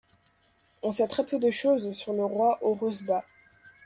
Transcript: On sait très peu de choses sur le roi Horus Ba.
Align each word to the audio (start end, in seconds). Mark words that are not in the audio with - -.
On 0.81 0.89
sait 0.89 1.07
très 1.07 1.23
peu 1.27 1.37
de 1.37 1.51
choses 1.51 1.91
sur 1.91 2.13
le 2.13 2.25
roi 2.25 2.57
Horus 2.63 3.03
Ba. 3.03 3.23